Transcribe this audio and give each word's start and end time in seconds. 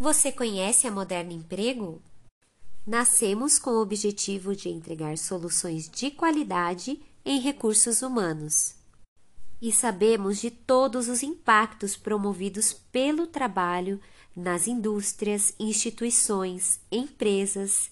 Você 0.00 0.30
conhece 0.30 0.86
a 0.86 0.92
Moderna 0.92 1.32
Emprego? 1.32 2.00
Nascemos 2.86 3.58
com 3.58 3.70
o 3.70 3.82
objetivo 3.82 4.54
de 4.54 4.68
entregar 4.68 5.18
soluções 5.18 5.90
de 5.90 6.08
qualidade 6.12 7.00
em 7.24 7.40
recursos 7.40 8.00
humanos. 8.00 8.76
E 9.60 9.72
sabemos 9.72 10.40
de 10.40 10.52
todos 10.52 11.08
os 11.08 11.24
impactos 11.24 11.96
promovidos 11.96 12.72
pelo 12.72 13.26
trabalho 13.26 14.00
nas 14.36 14.68
indústrias, 14.68 15.52
instituições, 15.58 16.78
empresas, 16.92 17.90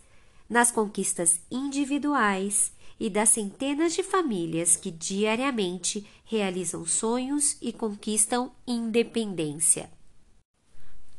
nas 0.49 0.71
conquistas 0.71 1.41
individuais 1.51 2.71
e 3.01 3.11
das 3.11 3.31
centenas 3.31 3.95
de 3.95 4.05
famílias 4.05 4.77
que 4.77 4.93
diariamente 4.93 6.07
realizam 6.25 6.87
sonhos 6.87 7.57
e 7.61 7.73
conquistam 7.73 8.53
independência. 8.65 9.96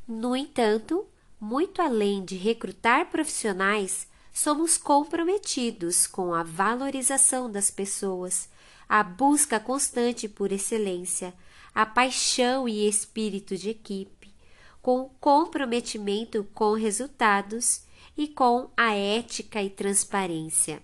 No 0.08 0.36
entanto, 0.36 1.05
muito 1.40 1.82
além 1.82 2.23
de 2.23 2.38
recrutar 2.38 3.09
profissionais, 3.09 4.08
somos 4.31 4.77
comprometidos 4.77 6.08
com 6.08 6.34
a 6.34 6.44
valorização 6.44 7.52
das 7.52 7.70
pessoas, 7.70 8.48
a 8.88 9.04
busca 9.04 9.59
constante 9.59 10.30
por 10.30 10.52
excelência, 10.52 11.34
a 11.76 11.86
paixão 11.86 12.70
e 12.70 12.88
espírito 12.88 13.58
de 13.58 13.70
equipe, 13.70 14.34
com 14.81 15.09
comprometimento 15.20 16.48
com 16.53 16.73
resultados 16.73 17.81
e 18.16 18.28
com 18.28 18.70
a 18.78 18.94
ética 18.95 19.62
e 19.62 19.70
transparência. 19.70 20.81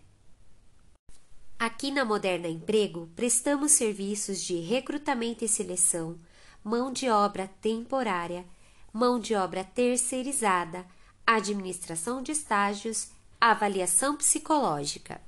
Aqui 1.57 1.91
na 1.91 2.03
Moderna 2.03 2.49
Emprego, 2.49 3.09
prestamos 3.15 3.71
serviços 3.71 4.43
de 4.43 4.57
recrutamento 4.59 5.45
e 5.45 5.47
seleção, 5.47 6.19
mão 6.61 6.91
de 6.91 7.09
obra 7.09 7.49
temporária, 7.61 8.45
mão 8.93 9.19
de 9.19 9.33
obra 9.33 9.63
terceirizada, 9.63 10.85
administração 11.25 12.21
de 12.21 12.31
estágios, 12.31 13.09
avaliação 13.41 14.15
psicológica. 14.15 15.19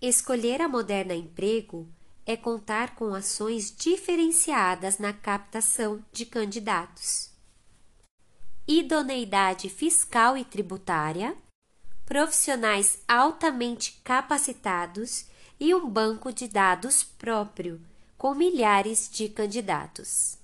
Escolher 0.00 0.60
a 0.60 0.68
Moderna 0.68 1.14
Emprego 1.14 1.88
é 2.26 2.36
contar 2.36 2.96
com 2.96 3.14
ações 3.14 3.72
diferenciadas 3.74 4.98
na 4.98 5.12
captação 5.12 6.04
de 6.12 6.26
candidatos. 6.26 7.30
Idoneidade 8.66 9.68
fiscal 9.68 10.36
e 10.36 10.44
tributária, 10.44 11.36
profissionais 12.04 13.00
altamente 13.06 14.00
capacitados 14.02 15.26
e 15.60 15.72
um 15.72 15.88
banco 15.88 16.32
de 16.32 16.48
dados 16.48 17.04
próprio, 17.04 17.80
com 18.18 18.34
milhares 18.34 19.08
de 19.08 19.28
candidatos. 19.28 20.41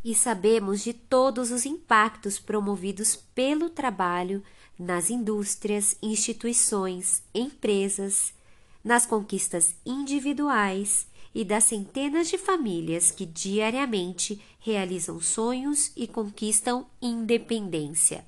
E 0.06 0.14
sabemos 0.14 0.84
de 0.84 0.94
todos 0.94 1.50
os 1.50 1.66
impactos 1.66 2.38
promovidos 2.38 3.16
pelo 3.16 3.72
trabalho 3.72 4.44
nas 4.78 5.10
indústrias, 5.10 5.98
instituições, 6.00 7.24
empresas, 7.34 8.36
nas 8.84 9.08
conquistas 9.08 9.74
individuais 9.84 11.10
e 11.34 11.46
das 11.46 11.64
centenas 11.64 12.30
de 12.30 12.38
famílias 12.38 13.12
que 13.12 13.26
diariamente 13.26 14.42
realizam 14.60 15.20
sonhos 15.22 15.92
e 15.96 16.08
conquistam 16.08 16.86
independência. 17.02 18.26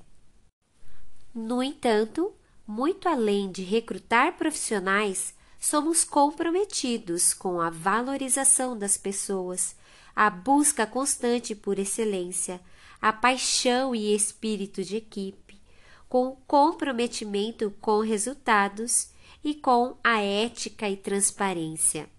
No 1.34 1.62
entanto, 1.62 2.32
muito 2.66 3.08
além 3.08 3.50
de 3.50 3.62
recrutar 3.62 4.36
profissionais, 4.36 5.34
somos 5.60 6.04
comprometidos 6.04 7.34
com 7.34 7.60
a 7.60 7.70
valorização 7.70 8.76
das 8.76 8.96
pessoas, 8.96 9.76
a 10.14 10.30
busca 10.30 10.86
constante 10.86 11.54
por 11.54 11.78
excelência, 11.78 12.60
a 13.00 13.12
paixão 13.12 13.94
e 13.94 14.14
espírito 14.14 14.82
de 14.82 14.96
equipe, 14.96 15.60
com 16.08 16.36
comprometimento 16.46 17.70
com 17.80 18.00
resultados 18.00 19.08
e 19.42 19.54
com 19.54 19.96
a 20.02 20.20
ética 20.22 20.88
e 20.88 20.96
transparência. 20.96 22.13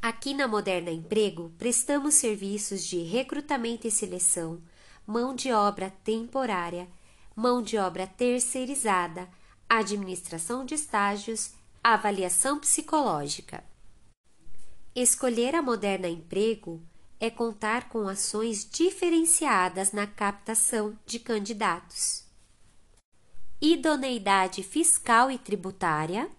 Aqui 0.00 0.34
na 0.34 0.46
Moderna 0.46 0.90
Emprego, 0.90 1.52
prestamos 1.58 2.14
serviços 2.14 2.84
de 2.84 2.98
recrutamento 3.02 3.86
e 3.86 3.90
seleção, 3.90 4.62
mão 5.06 5.34
de 5.34 5.52
obra 5.52 5.90
temporária, 6.04 6.88
mão 7.34 7.60
de 7.60 7.76
obra 7.76 8.06
terceirizada, 8.06 9.28
administração 9.68 10.64
de 10.64 10.74
estágios, 10.74 11.52
avaliação 11.82 12.58
psicológica. 12.58 13.64
Escolher 14.94 15.54
a 15.54 15.62
Moderna 15.62 16.08
Emprego 16.08 16.82
é 17.18 17.30
contar 17.30 17.88
com 17.88 18.08
ações 18.08 18.68
diferenciadas 18.68 19.92
na 19.92 20.06
captação 20.06 20.98
de 21.04 21.18
candidatos. 21.18 22.24
Idoneidade 23.60 24.62
fiscal 24.62 25.30
e 25.30 25.38
tributária, 25.38 26.30